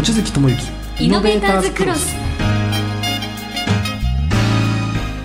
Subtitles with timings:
[0.00, 1.04] 望月智之。
[1.04, 2.16] イノベーターズクロス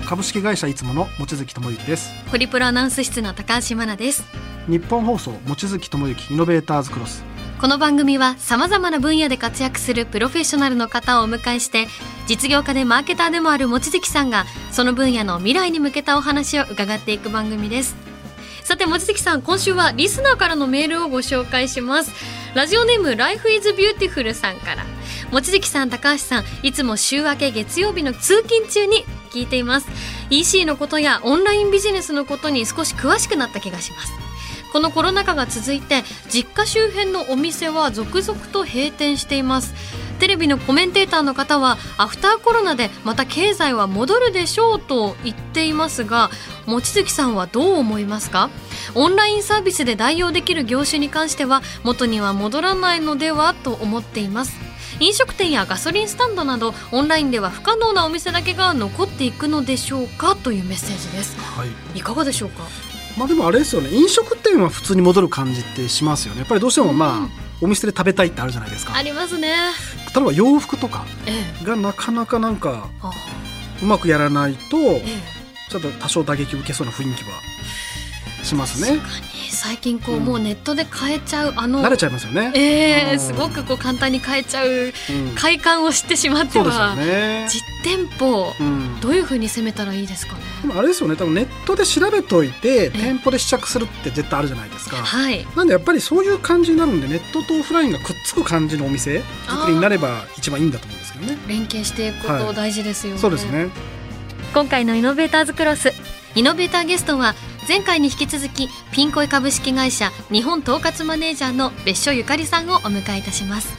[0.06, 2.10] 株式会社いつもの望月智之です。
[2.30, 4.22] ホリプロアナウンス室の高橋真奈です。
[4.68, 7.24] 日本放送望月智之イノベーターズクロス
[7.58, 11.86] この番組はさまざまな分野で活躍するプロフェッショナルの方をお迎えして
[12.26, 17.96] 実業家でマーケターでもある望月さんがその分野の未来に向けたお話を伺っていく番組です。
[18.66, 22.10] さて望月さん今週はリスナーからのメールをご紹介します
[22.56, 24.86] ラジオネーム Life is Beautiful さんから。
[25.30, 29.88] 望月さん高橋さんいつも週明け月曜日の通勤中に聞いています。
[30.30, 34.12] EC のことやオンラインビジネスのことに少し詳しくなった気がします。
[34.72, 39.74] このコロナ禍が続いて実家周辺のお店は続々と閉店しています。
[40.16, 46.30] テレビのコメンテーターの方はアフターコロナでまた経済は戻るでしょうと言っていますが
[46.66, 48.50] 望月さんはどう思いますか？
[48.94, 54.58] オンラインサービスで代用できる業種に関しては元には戻らないのではと思っています。
[54.98, 61.98] 飲食店やガソリンスタンドなどオンラインでは不可能なお店だけが残っていくのでしょうかというメッセージです、はい。
[61.98, 62.62] い、かがでしょうか？
[63.18, 63.90] まあでもあれですよね。
[63.94, 66.40] 飲食店は普通に戻る感じってしますよね。
[66.40, 67.30] やっぱりどうしてもまあ、うん。
[67.62, 68.94] お店で食べたいってあるじゃないですか。
[68.94, 69.54] ありますね
[70.16, 71.64] 例えば洋服とかええ。
[71.64, 73.12] がなかなかなんかあ
[73.82, 75.02] うまくやらないとええ。
[75.70, 77.30] ちょっと多少打撃を受けそうな雰囲気は
[78.42, 78.98] しますね
[79.56, 80.24] 最近こう、うん。
[80.24, 83.18] もうネットで買えちゃうあの慣れちゃいますよね、えうん。
[83.18, 84.92] ーすごくこう簡単に買えちゃううん。
[85.34, 90.40] 快感を知ってしまってそうですよは、ね、実店舗うん、どういうふうに攻めたらいいですかね？
[90.62, 91.14] でもあれですよね。
[91.14, 94.96] 多分ネットで調べといてえ店舗で試着するって絶対あるじゃないですか。
[94.96, 95.46] はい。
[95.56, 101.38] なんでやっぱりそういう感じになるんでネットとオフラインがくっつく感じのお店作りになれば一番いいんだと思うんですけどね。
[101.46, 103.68] 連携していくこと大事ですよね、そうですね。
[104.52, 105.92] 今回のイノベーターズクロス
[106.36, 107.34] イノベーターゲストは
[107.66, 113.74] 前回に引き続きピンコイ株式会社日本統括マネージャーの別所ゆかりさんをお迎えいたします。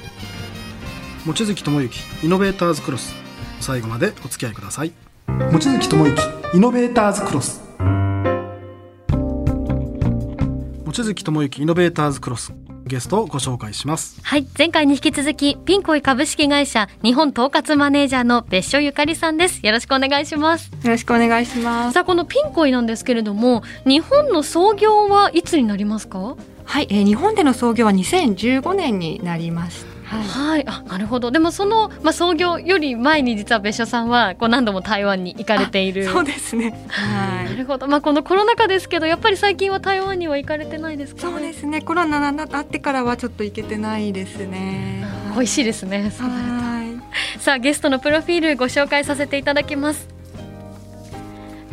[1.28, 3.14] 望月智之イノベーターズクロス。
[3.60, 4.92] 最後までお付き合いください。
[5.28, 6.22] 望月智之
[6.56, 7.62] イノベーターズクロス。
[10.84, 12.54] 望月智之イノベーターズクロス。
[12.88, 21.94] ゲストをご紹介しますはい前回に引き続きピンコイ株式会社日本統括マネージャーの別所ゆかりさんですよろしくお願いしますよろしくお願いします。
[21.94, 26.36] さあこのピンコイなんですけれども日本の創業はいつになりますか？
[26.66, 29.86] はい、えー、日本での創業は2015年になります。
[30.08, 30.24] はい。
[30.24, 36.86] はい、あなるほどでもその、まあ、創業より前に実は別所さんはこう何度も台湾に行かれているそうですね。
[36.90, 37.44] は。
[37.44, 41.82] ないるほど、まあ、このコロナ禍ですけどやっぱり最近は台湾には行かれてないですか、そうですね。
[41.82, 45.08] コロナになってからはちょっと行けてないですね。
[45.38, 47.02] 美味しいですねそうなるは
[47.36, 50.17] とさあゲストのプロフィールご紹介させていただきます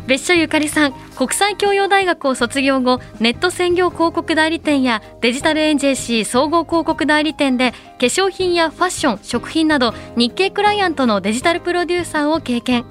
[0.07, 12.85] 別所ゆかりさん国際教養大学を卒業後ネット専業広告代理店やデジタルエンジェシー総合広告代理店で化粧品やファッション食品など日系クライアントのデジタルプロデューサーを経験。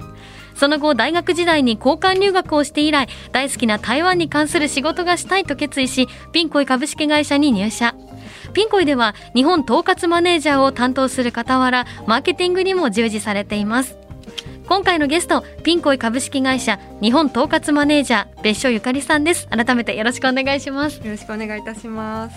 [0.55, 7.93] その後大学時代に交換留学をして以来大好きな台湾に関する仕事がしたいと決意しピンコイ株式会社に入社。
[8.53, 14.04] ピンコイでは日本統括マネージャーを担当する傍らマーケティングにも従事されています。
[14.67, 21.05] 今回のゲストピンコイ株式会社日本統括マネージャー別所ゆかりさんです改めてよろしくお願いしますい。
[21.05, 22.35] よろしくお願いいたします。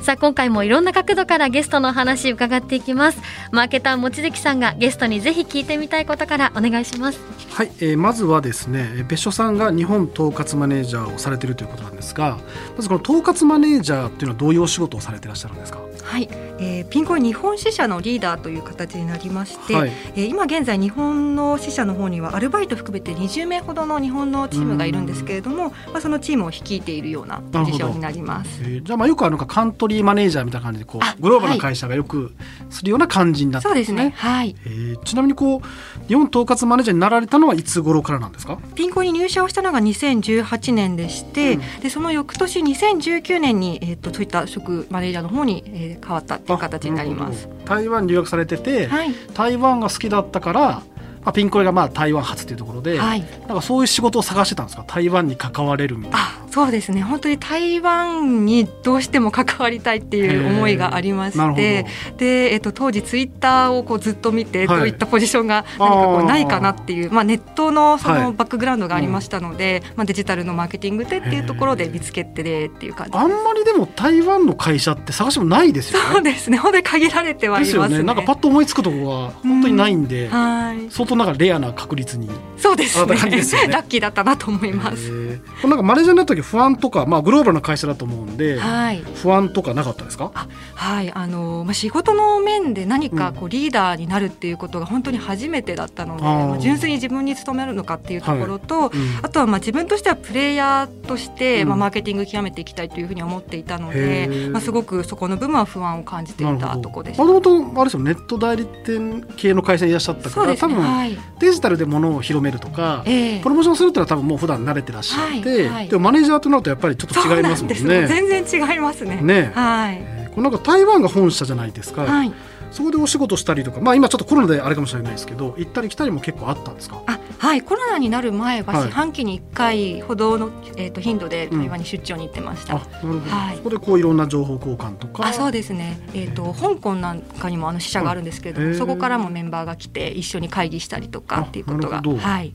[0.00, 3.20] さあ今回もいろんな角度からゲストのお話伺っていきます
[3.50, 12.38] マーケター望月さんがゲストにぜひ聞いてみたいことからお願いしますはい、えーまずはですねえー別所さんが日本統括マネージャーをされているということなんですが
[12.76, 15.80] まずこの統括マネージャーっていうのはどういうお仕事をされていらっしゃるんですか？
[16.02, 16.28] はい、
[16.58, 28.60] えー、ピンコイ日本支社のリーダーという形になりまして、はいえー今現在日本の支社の方にはアルバイト含めて20名ほどの日本のチームがいるんですけれども、まあ、そのチームを率いているようなポジションになります。
[28.62, 32.32] えーじゃあまあよくあのカントリーマネージャーみたいな感じでこあうグローバルな会社がよく
[32.70, 34.02] するような感じになってそうですね。
[34.04, 34.30] るんですね。
[34.30, 34.56] はい。
[34.64, 38.58] えーちなみにこう日本統括マネージャーになられたのはいつ頃からなんですか？
[38.74, 47.48] ピンコに入社をしたのが2018年でして、うんでその翌年2019年に、えー、とそういった職マネージャーの方に、えー変わったっていう形になります。
[47.64, 50.82] 台湾に留学されてて、はい、台湾が好きだったから、
[51.22, 54.84] まあ、ピンコイがまあ台湾初というところで、はい、なんかそういう仕事を探してたんですか？
[54.86, 56.18] 台湾に関われるみたいな。
[56.18, 57.02] あそうですね。
[57.02, 61.86] 本当に台湾にどうしても関わりたいっていう思いがありまして
[62.16, 64.78] で、えっと、当時ツイッターをこうずっと見て、はい。
[64.78, 68.22] どういったポジションが何かこうないかなっていう、まあ、ネットのそはい。
[68.22, 76.06] のバックグラウンドがありましたので、まあ、デジタルのマーケティングでっていうところで見つけてでっていう感じあんまりでも台湾の会社って探してもないですよね。
[76.12, 76.56] そうですね。
[76.56, 77.98] 本当に限られてはいでますすね。
[77.98, 78.06] よね。
[78.06, 80.90] なんかパッと思いつくところが本当にないんで、はい。
[80.90, 82.30] 相当なんかレアな確率に。
[82.56, 83.16] そうですね。
[83.30, 83.68] ですよね。
[83.68, 85.06] ラッキーだったなと思います。
[85.06, 85.38] えー。
[85.38, 90.30] これなんかマネージャーになった時不安とか、まあ、グローバルな会社だと思うんで、はい、不安とかなかったですか？
[90.74, 91.12] はい。
[91.12, 96.48] あのまあ、仕事の面で何かこうリーダーになるっていうことが本当に初めてだったので、あー。
[96.48, 99.18] まあ、純粋に自分に勤めるのかっていうところと、うん。
[99.22, 101.68] あとはまあ自分としてはプレイヤーとして、うん。
[101.68, 104.50] まあ、マーケティング極めていきたいというふうに思っていたのへで、ー。
[104.50, 107.24] まあ、すごくそこの部分は不安を感じていたところでした。
[107.24, 110.97] もともとあれですよネット代理店系の会社にいらっしゃったから、ね、多分はい
[111.38, 113.40] デジタルで物を広めるとか、ええ。
[113.40, 115.88] プロモーションするってのは多分もう普段慣れてらっしゃって、はいはい。
[115.88, 118.06] でもマネージャーとなるとやっぱりちょっと違いますもんそうなん。
[118.08, 119.20] 全然違いますね。
[119.22, 119.52] ね。
[119.54, 122.32] はい、えーこれなんか台湾が本社じゃないですか、はい
[122.70, 127.02] そこでお仕事したりとか、まあ、今ちょっとコロナであれかもしれないですけど行ったり来たりも結構あったんですか？
[127.06, 128.82] あはい、コロナになる前ははい。
[128.84, 132.76] 四半期に1回ほどの、えー、と頻度で台湾に出張に行ってました。
[132.76, 133.56] あなるほど、はい。
[133.56, 135.26] そこでこういろんな情報交換とか？
[135.26, 142.52] あそうですね、えー、と香港なんかにもあの支社があるんですけれどそこからもメンバーが来て一緒に会議したりとかっていうことがはい。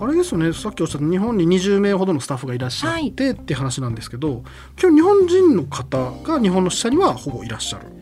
[0.00, 0.52] あれですよね。
[0.52, 4.42] さっきおっしゃった日本に20名ほどのスタッフがいらっしゃって、って話なんですけど
[4.80, 7.86] 今日日本人の方が日本の支社にはほぼいらっしゃる。
[7.86, 8.01] あ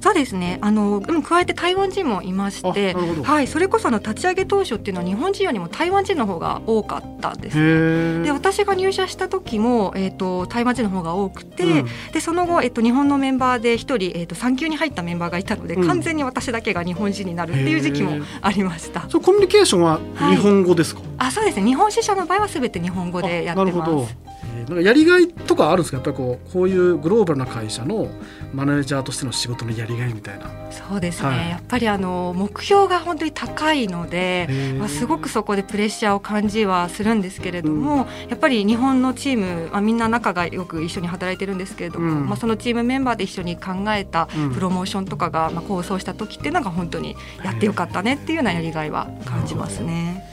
[0.00, 0.58] そうですね。
[0.62, 7.56] あのでも加えて台湾人もいましてはい、それこそあの立ち上げ当初っていうのは日本人よりも台湾人の方が多かったんです。
[7.56, 7.62] ね。
[7.62, 11.88] へで私が入社した時も、えー、と台湾人の方が多くて、うん。
[12.12, 15.86] でその後、えっと日本のメンバーで一人、えっと産休に入ったメンバーがいたので、うん。
[15.86, 19.04] 完全に私だけが日本人になるっていう時期もありました。
[19.08, 20.00] そうコミュニケーションは
[20.30, 21.66] 日本語ですか、あそうですね。
[21.66, 23.96] 日本支社の場合はすべて日本語でやってあなるほど。
[24.02, 24.29] ます。
[24.70, 25.96] えーなんかやりがいとかあるんですか？
[25.96, 28.08] やっぱりこうこういうグローバルな会社の
[28.54, 30.50] マネージャーとしての仕事のやりがいみたいな。
[30.70, 31.50] そうですね、はい。
[31.50, 42.28] やっぱりあの目標が本当に高いので、まあ、すごくそこでプレッシャーを感じはするんですけれども、やっぱり日本のチーム、まあ、みんな仲がよく一緒に働いてるんですけれども、うん。
[42.28, 44.54] まあ、そのチームメンバーで一緒に考えたうん。
[44.54, 50.24] プロモーションとかが、まあ、構想した時っていうのが本当にやってよかったねっていうようなやりがいは感じますね。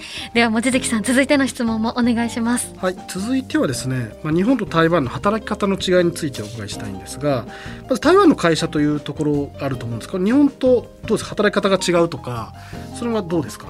[0.34, 2.72] では望月さん続いての質問もお願いします。
[2.78, 7.46] はい、続いてはですね、まあ、日本と台湾の働き方の違いについてお伺いしたいんですが
[7.88, 11.30] まず台湾の会社というところあると思うんですけど日本とどうですか？
[11.30, 12.52] 働き方が違うとか
[12.98, 13.66] それはどうですか？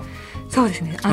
[0.48, 0.96] そうですね。
[1.02, 1.08] あ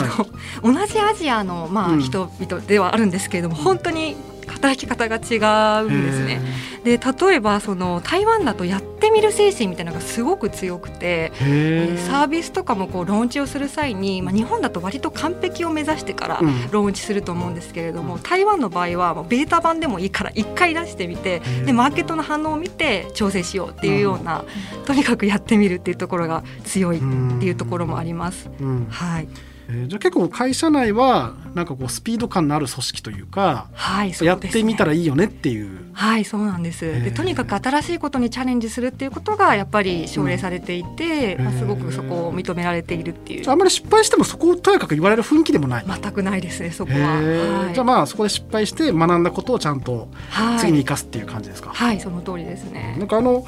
[0.62, 2.00] の、同じアジアの、まあうん。
[2.01, 4.16] 人々ではあるんですけれども本当に
[4.63, 6.42] 働き方が違うんですね。
[6.86, 11.31] で例えばその台湾だとやってみる精神みたいなのがすごく強くて。
[11.33, 16.71] サービスとかもこうローンチをする際に、まあ、日本だと割と完璧を目指してからうん。
[16.71, 24.45] ローンチすると思うんですけれども、台湾の場合はベータ版でもいいから1回出してみてーでマーケットの反応を見て調整しようっていうような
[24.86, 27.00] とにかくやってみるっていうところが強いっ
[27.39, 28.50] ていうところもあります。
[28.59, 28.88] うん。
[28.89, 29.27] はい、
[29.69, 35.83] えーじゃあ結構会社内はなんかこうスピード感のある組織というかはい、そうやってみたらいいよねっていう。
[35.94, 36.86] はいそうなんです。
[36.86, 37.04] へー。
[37.04, 41.45] でとにかく新しいことにチャレンジするっていうことがやっぱり奨励されていて、うん。
[41.45, 43.44] まあ、すごくそこを認められているっていう。
[43.44, 45.86] じゃああんまり失敗してもそこをとやかく言われる雰囲気でもない。
[45.88, 47.74] 全くないですねそこは、はい。
[47.74, 51.69] じゃあまあそこで失敗して学んだことをちゃんとはい次に生かすっていう感じですか？
[51.69, 52.95] はいその通りですね。
[52.98, 53.45] なんかあの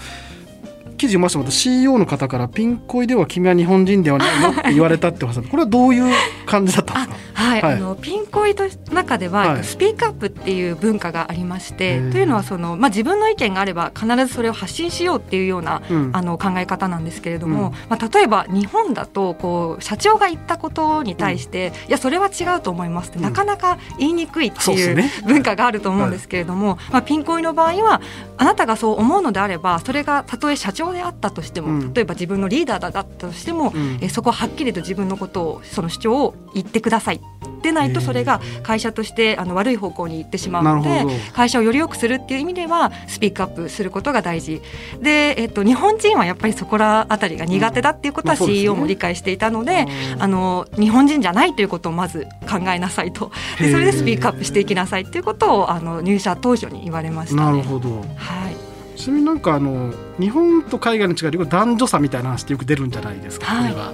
[0.97, 4.49] 記事読ませてもらった CEO の方からピンコイでは君は日本人ではないの？
[4.51, 6.13] って言われたってこれはどういう
[6.45, 7.04] 感じだったんですか？
[7.35, 7.73] はい、はい。
[7.75, 9.49] あのピンコイの中では、はい。
[9.49, 16.11] えっとスピークアップっていう文化がありましてというのはその、まあ、自分の意見があれば必ずそれを発信しようっていうようなうん。
[16.13, 17.73] あの考え方なんですけれども、うん。
[17.89, 23.23] まあ、例えば日本だとこう社長が言ったことに対して、いやそれは違うと思いますって、うん。
[23.23, 28.01] なかなか言いにくいっていう 文化があると思うんですけれども、まあ、ピンコイの場合は
[28.37, 31.93] あなたがそう思うのであればそれがたとえ社長であったとしても、うん。
[31.93, 33.97] 例えば自分のリーダーだったとしても、うん。
[34.01, 37.21] えそこははっきりと自分のことをその主張を言ってください
[37.65, 44.61] でないとそれが会社としてあの悪い方向に行ってしまうので会社をより良くするっていう意味ではスピークアップすることが大事。
[45.01, 49.87] で、えっと、日本人はやっぱりそこらあたりが苦手だっていうことは CEO も理解していたので,、
[50.19, 53.31] あの日本人じゃないということをまず考えなさいと。
[53.59, 57.41] でそれでスピークアップしていきなさいっていうことをあの入社当初に言われましたね。
[57.41, 58.01] なるほど。
[58.15, 58.65] はい。
[58.95, 63.93] ちなみになんかあの日本と海外の違いで男女差みたいな話ってよく出るんじゃないですか、はいこれは。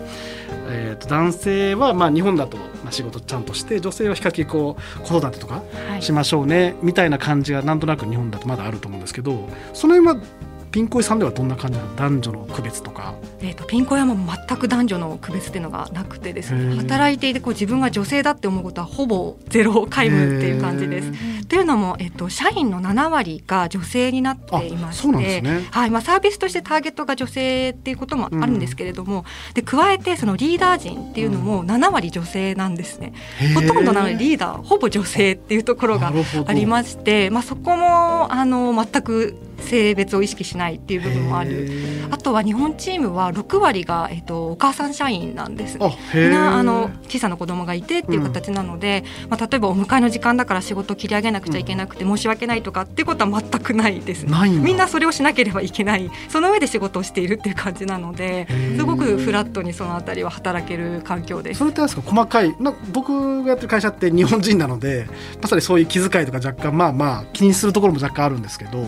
[0.71, 6.01] えー、と男性はまあ日本だとまあ仕事ちゃんとして女性は比較的こう子育てとかはい。
[6.01, 10.25] しましょうねみたいな感じがなんとなく日本だとまだあると思うんですけどその辺は
[10.71, 13.13] ピンコイさんではどんな感じなの男女の区別とか。
[13.41, 16.77] えー、とピンコ屋も全く男女の区別っていうのがなくてですね。
[16.77, 21.11] 働いていてこう自分が女性だって思うことはほぼゼロ皆無っていう感じです。
[21.47, 25.67] というのも、えっと、社員の7割が女性になっていまして、ね。
[25.71, 33.13] はいまあ、サービスとしてターゲットが女性っていうこともあるんですけれども、で加えてそのリーダー陣っていうのも7割女性なんですね。
[33.55, 36.13] ほとんどなのでリーダーほぼ女性っていうところが
[36.45, 41.69] ありまして、まあ、そこもあの全く性別を意識しないっていう部分もある。
[42.11, 45.77] あとは日本チームは6割が、えっと、お母さん社員なんです。
[45.77, 54.23] ねみんなあの小さな子供がいてっていう形なので、うん、まあ、例えばお迎えの時間だから仕事を切り上げなくちゃいけなくて申し訳ないとかっていうことは全くないです。
[54.23, 56.11] ねみんなそれをしなければいけない。
[56.29, 61.59] その上で仕事をしているっていう感じなのですごくフラットにそのあたりは働ける環境です。
[61.59, 62.01] それってですか？
[62.01, 62.55] 細かい。
[62.59, 65.07] な僕がやってる会社って日本人なので
[65.41, 68.85] まさにそういう気遣いとか若干まあまあ気にするところも若干あるんですけど、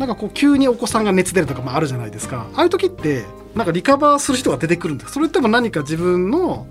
[0.00, 2.46] なんかこう急にお子さんが熱出るとかもあるじゃないですか。
[2.54, 5.12] ああいう時ってなんかリカバーする人が出てくるんです。
[5.12, 6.66] それっても何か自分の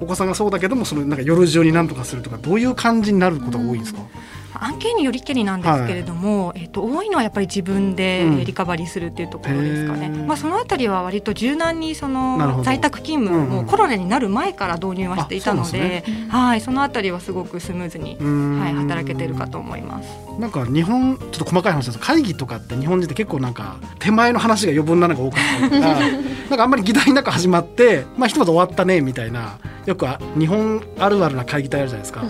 [0.00, 4.00] お子さんがそうだけどもそのなんか夜中に何とかするとかどういう感じになることが多いんですか、
[4.60, 20.08] 案件によりけりなんですけれども、はい、えっと、多いのはやっぱり自分でリカバリーするっていうところですかね、うん、まあ、そのあたりは割と柔軟にその在宅勤務もコロナになる前から導入はしていたのでね、はい、そのあたりはすごくスムーズに、はい、働けてるかと思います。
[20.38, 25.94] なんか日本ちょっと細かい話です会議とかって日本人って結構なんか手前の話が余分なのが多かったりとか
[26.48, 30.06] なんかあんまり議題なく始まってまあひとまず終わったねみたいなよく
[30.38, 32.24] 日本あるあるな会議体あるじゃないですか。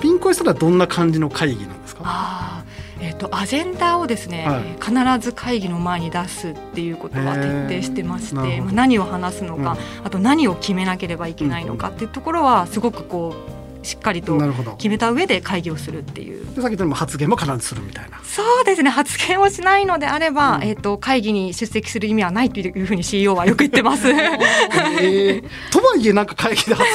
[0.00, 2.02] ピンコイさんはどんな感じの会議なんですか？
[2.04, 2.64] あ
[3.02, 14.38] えーと、アジェンダをですね、はい、必ず会議の前に出すっていうことは徹底してまして、まあ、何を話すのか、うん、あと何を決めなければいけないのかっていうところはすごくこうしっかりと
[14.76, 16.44] 決めた上で会議をするっていう。
[16.54, 18.20] でさっき言った発言も必ずするみたいな。
[18.24, 24.08] そうですね発言をしないのであれば、うん、えっ、ー、と会議に出席する意味はないというふうに CEO はよく言ってます。
[24.10, 26.88] えー、とはいえなんか会議で発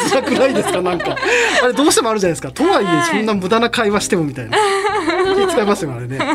[0.00, 0.82] 言しづらくないですか？
[0.82, 1.16] なんか
[1.62, 2.50] あれどうしてもあるじゃないですか。
[2.50, 4.58] とはいえそんな無駄な会話してもみたいな。
[5.48, 6.18] 使いますよあれね。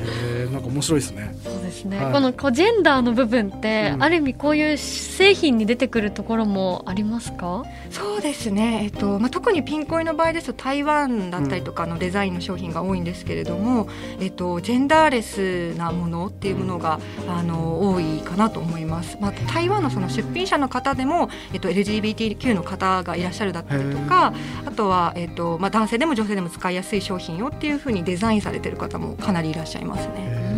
[0.00, 1.34] えー、なんか面白いですね。
[1.78, 7.64] ですね、はい、このこジェンダーの部分って、うん、ある意味こういう製品に出てくるところもありますか？
[7.90, 24.32] そうですね、えっとまあ、特にピンコイの場合ですと台湾だったりとかのデザインの商品が多いんですけれども、うん、えっと、ジェンダーレスなものっていうものがあの多いかなと思います、まあ、台湾のその出品者の方でも、えっと、LGBTQ の方がいらっしゃるだったりとか
[24.66, 30.57] あとは、えっとまあ、男性でも女性でも使いやすい商品をっていうふうにデザインされてる方もかなりいらっしゃいますね。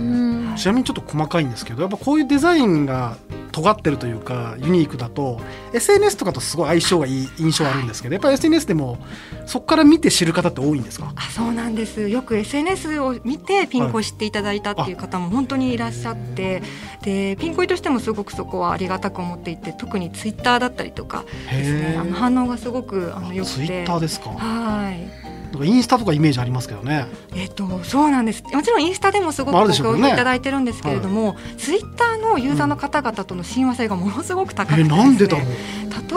[0.61, 3.17] ちなみにちょっと細かいんですけどやっぱこういうデザインが
[3.52, 5.40] 尖ってるというかユニークだと
[5.73, 8.99] SNS とかとすごい相性がいい印象あるんですけどやっぱり SNS でも
[9.47, 11.12] そこから見て知る方って多いんですか？
[11.17, 12.09] あそうなんです。
[12.09, 16.67] よく SNS を見てピンコイ知っていただいたっていう方も本当にいらっしゃって、は
[17.02, 23.57] い、でピンコイとしてもすごくそこはありがたく思っていて特にツイッターだったりとかですねあの反応がすごくあのよくて。
[23.57, 24.31] ツイッターですか？
[24.31, 27.07] はいかインスタとかイメージありますけどね。
[27.35, 28.42] えっ、とそうなんです。
[28.45, 35.47] もちろんインスタでもすごくご協力いただいてるんですけれども、ツイッターのユーザーの方々との親和性がものすごく高くて、ね、えなんでだろう。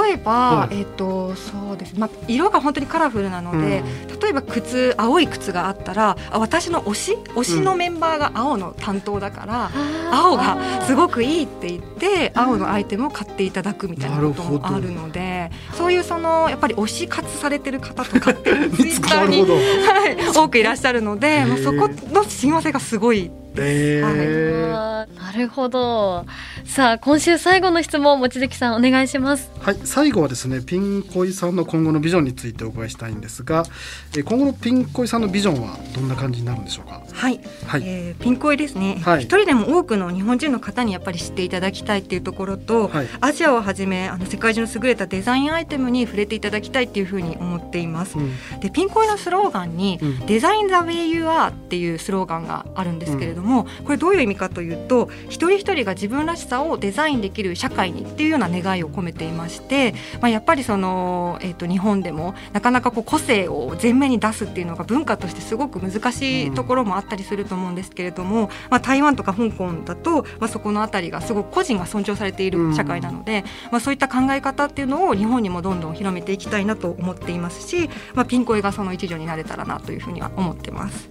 [0.04, 1.98] 例えば、はい、えっ、とそうです。
[1.98, 7.18] まあ色が本当にカラフルなので、うん、例えば靴青い靴があったら、あ私の推し？
[7.36, 15.52] 推しのメンバーが青の担当だから、うん、青がすごくいいって言って青のアイテムを買っていただくみたいなこともあるので、
[15.84, 23.30] そういうそのやっぱり推し活されてる方とかって ツイッターに、はい、多くいらっしゃるので、まあ、そこの親和性がすごい。
[23.58, 26.26] えー、はい、なるほど。
[26.64, 33.64] さあ今週最後の質問望月さんお願いしますはい最後はですねピンコイさんの今後のビジョンについてお伺いしたいんですが、
[34.12, 37.02] えー、今後のピンコイさんのビジョンはどんな感じになるんでしょうか？
[37.14, 81.10] はい、はい、えー、ピンコイですね、はい、一人でも多くの日本人の方にやっぱり知っていただきたいっていうところと、はい、アジアをはじめあの世界中の優れたデザインアイテムに触れていただきたいっていうふうに思っています、うん、でピンコイのスローガンに、うん、デザインザウェイユアっていうスローガンがあるんですけれども、うん、これどういう意味かというと一人一人が自分らしさをデザインできる社会にっていうような願いを込めていまして、まあ、やっぱりその、えー、と日本でもなかなかこう個性を前面に出すっていうのが文化としてすごく難しいところもあったりすると思うんですけれども、まあ、台湾とか香港だと、まあ、そこの辺りがすごく個人が尊重されている社会なので、まあ、そういった考え方っていうのを日本にもどんどん広めていきたいなと思っていますし、まあ、ピンコイがその一助になれたらなというふうには思ってます。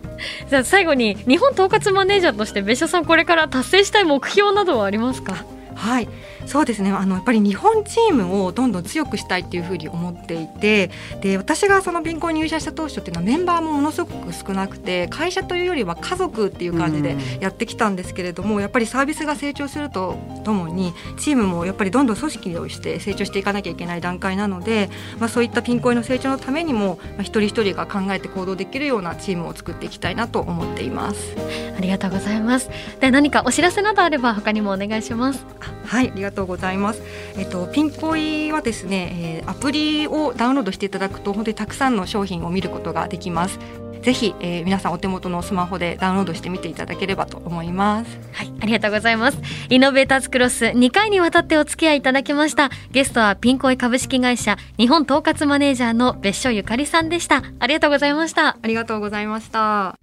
[0.48, 5.44] じゃあ最後に日本統括マネージャーとして別所さんこれから達成したい目標などはありますか？
[5.74, 6.08] はい
[6.46, 6.90] そうですね。
[6.90, 31.36] あのやっぱり日本チームをどんどん強くしたいっていうふうに思っていてで私がその銀行に入社した当初っていうのはメンバーもものすごく少なくて会社というよりは家族っていう感じでやってきたんですけれども、やっぱりサービスが成長するとともにチームもやっぱりどんどん組織をして成長していかなきゃいけない段階なので、まあ、そういったピンコイの成長のためにも、まあ、一人一人が考えて行動できるようなチームを作っていきたいなと思っています。
[31.76, 32.70] ありがとうございます。
[33.00, 35.44] で何かお知らせなどあれば他にもお願いします
[35.92, 37.02] はいありがとうございます。
[37.36, 43.58] えっと、ピンコイはですね、えー、アプリをダウンロードしていただくと本当にたくさんの商品を見ることができます。
[44.00, 48.18] ぜひ、えー、皆さんお手元のスマホでダウンロードしてみていただければと思います。
[48.32, 49.38] はいありがとうございます。
[49.68, 52.70] イノベーターズクロス2回にわたってお付き合いいただきました。
[52.90, 57.42] ゲストはピンコイ株式会社日本統括マネージャーの別所ゆかりさんでした。
[57.58, 58.56] ありがとうございました。
[58.62, 59.94] ありがとうございました。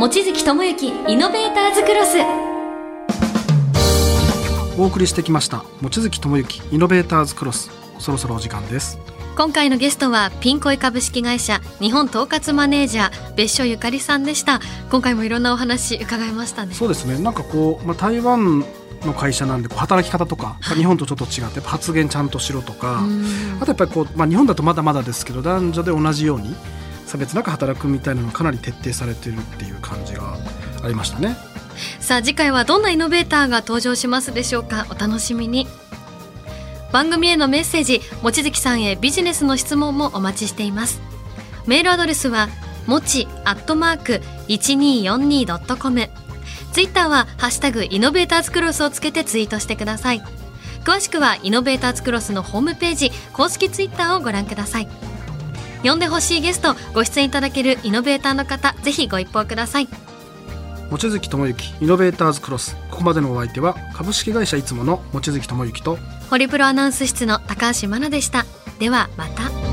[0.00, 2.53] 望月智之イノベーターズクロス
[4.76, 8.98] お送りしてきました望月智之イノベーターズクロスそろそろお時間です。
[9.36, 14.60] 今回のゲストはピンコイ株式会社日本統括マネージャー別所ゆかりさんでした。
[14.90, 16.74] 今回もいろんなお話伺いましたね。
[16.74, 17.18] そうですね。
[17.18, 18.64] なんかこう、まあ、台湾
[19.04, 23.02] の会社なんでこう働き方とか、日本とちょっと違って発言ちゃんとしろとか
[23.60, 26.54] あとやっぱりこう、まあ、日本だとまだまだですけど男女で同じように
[27.06, 30.36] 差別なく働くみたいなのがかなり徹底されているっていう感じが
[30.82, 31.36] ありましたね
[32.00, 34.86] さあ次回はどんなイノベーターが登場しますでしょうか？
[34.90, 35.66] お楽しみに。
[36.92, 41.00] 番組へのメッセージ望月さんへビジネスの質問もお待ちしています。
[41.66, 42.48] メールアドレスは
[42.86, 46.08] もちアットマーク 1242.com
[46.72, 50.22] ツイッターはハッシュタグイノベーターズクロスをつけてツイートしてください。
[50.84, 54.88] 詳しくはイノベーターズクロスのホームページ公式ツイッターをご覧ください。
[55.82, 59.88] 呼んでほしいゲストご出演いただけるイノベーターの方ぜひご一報ください。
[60.90, 65.98] 望月智之イノベーターズクロスここまでのお相手は株式会社いつもの望月智之と
[66.30, 68.44] ホリプロアナウンス室の高橋真奈でした。
[68.78, 69.63] ではまた。